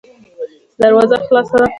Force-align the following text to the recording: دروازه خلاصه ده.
دروازه 0.81 1.15
خلاصه 1.27 1.55
ده. 1.59 1.65